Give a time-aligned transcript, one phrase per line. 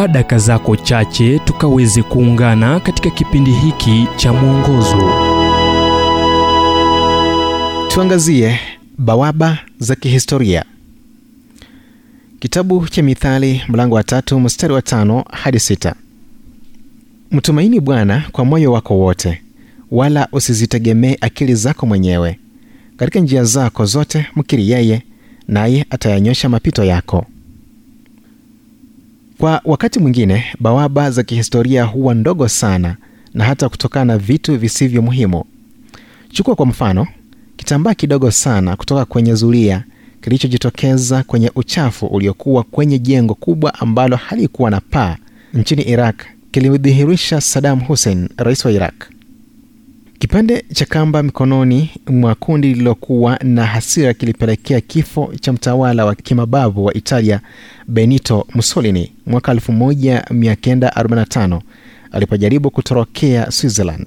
[0.00, 5.12] chukua daka zako chache tukaweze kuungana katika kipindi hiki cha mwongozo.
[7.88, 8.58] Tuangazie
[8.98, 10.64] bawaba za kihistoria.
[12.38, 15.94] Kitabu cha Mithali mlango wa tatu mstari wa tano hadi sita.
[17.30, 19.42] Mtumaini Bwana kwa moyo wako wote,
[19.90, 22.38] wala usizitegemee akili zako mwenyewe.
[22.96, 25.02] Katika njia zako zote mkiri yeye,
[25.48, 27.26] naye atayanyosha mapito yako.
[29.40, 32.96] Kwa wakati mwingine bawaba za kihistoria huwa ndogo sana
[33.34, 35.44] na hata kutokana na vitu visivyo muhimu.
[36.28, 37.06] Chukua kwa mfano
[37.56, 39.84] kitambaa kidogo sana kutoka kwenye zulia
[40.20, 45.16] kilichojitokeza kwenye uchafu uliokuwa kwenye jengo kubwa ambalo halikuwa na paa
[45.54, 46.16] nchini Iraq
[46.50, 48.94] kilimdhihirisha Saddam Hussein, rais wa Iraq.
[50.30, 56.84] Kipande cha kamba mikononi mwa kundi lililokuwa na hasira kilipelekea kifo cha mtawala wa kimabavu
[56.84, 57.40] wa Italia
[57.88, 61.60] Benito Mussolini mwaka 1945
[62.12, 64.06] alipojaribu kutorokea Switzerland.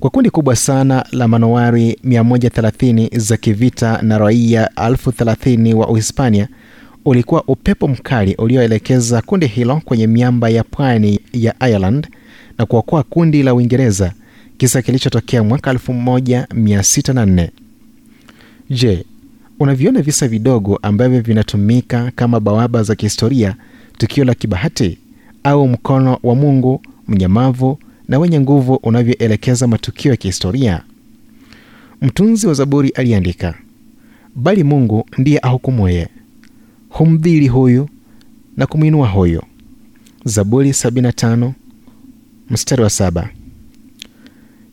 [0.00, 6.48] Kwa kundi kubwa sana la manowari 130 za kivita na raia elfu 30 wa Uhispania
[7.04, 12.08] ulikuwa upepo mkali ulioelekeza kundi hilo kwenye miamba ya pwani ya Ireland
[12.58, 14.12] na kuokoa kundi la Uingereza,
[14.58, 17.48] kisa kilichotokea mwaka 1604.
[18.70, 19.04] Je,
[19.60, 23.56] unaviona visa vidogo ambavyo vinatumika kama bawaba za kihistoria,
[23.98, 24.98] tukio la kibahati
[25.44, 30.82] au mkono wa Mungu mnyamavu na wenye nguvu unavyoelekeza matukio ya kihistoria?
[32.02, 33.54] Mtunzi wa Zaburi aliandika,
[34.34, 36.08] bali Mungu ndiye ahukumuye,
[36.88, 37.88] humdhili huyu
[38.56, 39.42] na kumwinua huyu.
[40.24, 41.52] Zaburi 75
[42.50, 43.28] mstari wa saba.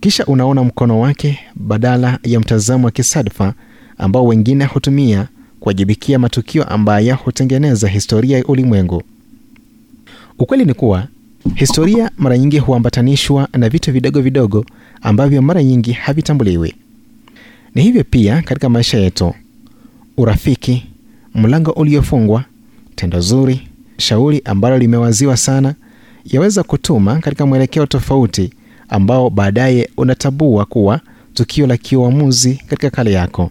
[0.00, 3.54] Kisha unaona mkono wake badala ya mtazamo wa kisadfa
[3.98, 5.28] ambao wengine hutumia
[5.60, 9.02] kuwajibikia matukio ambayo hutengeneza historia ya ulimwengu.
[10.38, 11.06] Ukweli ni kuwa
[11.54, 14.64] historia mara nyingi huambatanishwa na vitu vidogo vidogo
[15.02, 16.74] ambavyo mara nyingi havitambuliwi.
[17.74, 19.34] Ni hivyo pia katika maisha yetu:
[20.16, 20.86] urafiki,
[21.34, 22.44] mlango uliofungwa,
[22.94, 25.74] tendo zuri, shauri ambalo limewaziwa sana,
[26.24, 28.52] yaweza kutuma katika mwelekeo tofauti
[28.90, 31.00] ambao baadaye unatambua kuwa
[31.34, 33.50] tukio la kiuamuzi katika kale yako.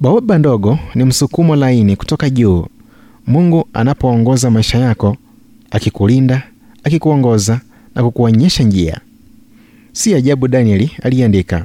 [0.00, 2.66] baoba ndogo ni msukumo laini kutoka juu.
[3.26, 5.16] Mungu anapoongoza maisha yako,
[5.70, 6.42] akikulinda,
[6.84, 7.60] akikuongoza
[7.94, 9.00] na kukuonyesha njia.
[9.92, 11.64] Si ajabu Danieli aliandika,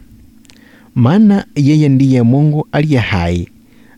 [0.95, 3.49] maana yeye ndiye Mungu aliye hai,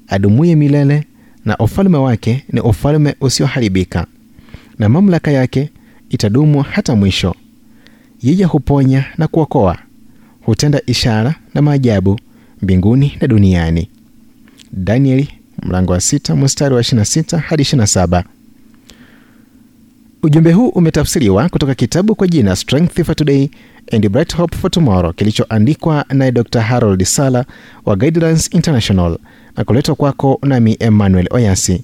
[0.08, 1.04] adumuye milele,
[1.46, 4.08] na ufalme wake ni ufalme usioharibika,
[4.80, 5.70] na mamlaka yake
[6.10, 7.36] itadumu hata mwisho.
[8.24, 9.78] Yeye huponya na kuokoa,
[10.42, 12.20] hutenda ishara na maajabu
[12.62, 13.90] mbinguni na duniani.
[14.72, 15.30] Danieli
[15.64, 18.24] mlango wa sita mstari wa 26 hadi 27.
[20.24, 23.50] Ujumbe huu umetafsiriwa kutoka kitabu kwa jina Strength for Today
[23.92, 26.62] and Bright Hope for Tomorrow kilichoandikwa naye Dr.
[26.62, 27.46] Harold Sala
[27.86, 29.18] wa Guidelines International
[29.58, 31.84] na kuletwa kwako nami Emmanuel Oyasi.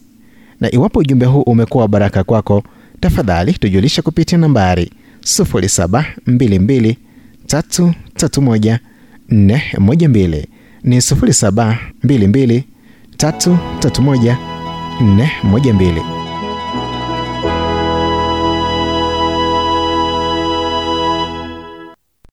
[0.60, 2.64] Na iwapo ujumbe huu umekuwa baraka kwako,
[3.00, 4.92] tafadhali tujulisha kupitia nambari
[5.22, 6.96] 0722
[7.48, 8.80] 331
[9.30, 10.48] 412
[10.84, 12.64] ni 0722
[13.18, 14.38] 331
[15.44, 16.29] 412.